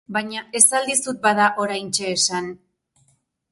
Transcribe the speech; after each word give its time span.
Baina 0.15 0.39
ez 0.59 0.61
al 0.79 0.87
dizut, 0.91 1.19
bada, 1.27 1.51
oraintxe 1.65 2.09
esan...? 2.17 2.51